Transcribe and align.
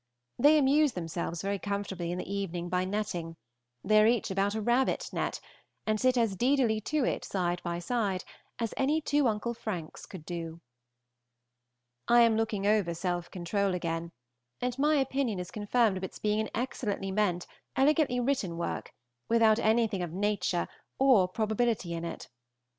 They 0.39 0.57
amuse 0.57 0.93
themselves 0.93 1.43
very 1.43 1.59
comfortably 1.59 2.11
in 2.11 2.17
the 2.17 2.27
evening 2.33 2.69
by 2.69 2.85
netting; 2.85 3.35
they 3.83 4.01
are 4.01 4.07
each 4.07 4.31
about 4.31 4.55
a 4.55 4.59
rabbit 4.63 5.07
net, 5.13 5.39
and 5.85 6.01
sit 6.01 6.17
as 6.17 6.35
deedily 6.35 6.81
to 6.85 7.05
it, 7.05 7.23
side 7.23 7.61
by 7.61 7.77
side, 7.77 8.23
as 8.57 8.73
any 8.77 8.99
two 8.99 9.27
Uncle 9.27 9.53
Franks 9.53 10.07
could 10.07 10.25
do. 10.25 10.59
I 12.07 12.21
am 12.21 12.35
looking 12.35 12.65
over 12.65 12.95
"Self 12.95 13.29
Control" 13.29 13.75
again, 13.75 14.11
and 14.59 14.75
my 14.79 14.95
opinion 14.95 15.37
is 15.39 15.51
confirmed 15.51 15.97
of 15.97 16.03
its 16.03 16.17
being 16.17 16.39
an 16.39 16.49
excellently 16.55 17.11
meant, 17.11 17.45
elegantly 17.75 18.19
written 18.19 18.57
work, 18.57 18.91
without 19.29 19.59
anything 19.59 20.01
of 20.01 20.11
nature 20.13 20.67
or 20.97 21.27
probability 21.27 21.93
in 21.93 22.03
it. 22.05 22.27